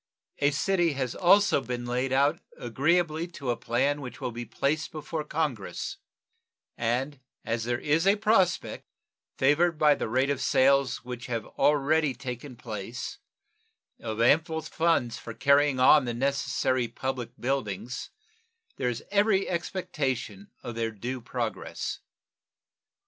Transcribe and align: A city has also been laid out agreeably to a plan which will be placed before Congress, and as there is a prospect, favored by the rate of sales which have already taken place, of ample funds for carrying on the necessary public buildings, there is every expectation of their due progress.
A 0.39 0.49
city 0.49 0.93
has 0.93 1.13
also 1.13 1.61
been 1.61 1.85
laid 1.85 2.11
out 2.11 2.39
agreeably 2.57 3.27
to 3.37 3.51
a 3.51 3.55
plan 3.55 4.01
which 4.01 4.19
will 4.19 4.31
be 4.31 4.45
placed 4.45 4.91
before 4.91 5.23
Congress, 5.23 5.97
and 6.75 7.19
as 7.45 7.65
there 7.65 7.77
is 7.77 8.07
a 8.07 8.15
prospect, 8.15 8.87
favored 9.37 9.77
by 9.77 9.93
the 9.93 10.09
rate 10.09 10.31
of 10.31 10.41
sales 10.41 11.05
which 11.05 11.27
have 11.27 11.45
already 11.45 12.15
taken 12.15 12.55
place, 12.55 13.19
of 13.99 14.19
ample 14.19 14.63
funds 14.63 15.19
for 15.19 15.35
carrying 15.35 15.79
on 15.79 16.05
the 16.05 16.15
necessary 16.15 16.87
public 16.87 17.39
buildings, 17.39 18.09
there 18.77 18.89
is 18.89 19.03
every 19.11 19.47
expectation 19.47 20.49
of 20.63 20.73
their 20.73 20.89
due 20.89 21.21
progress. 21.21 21.99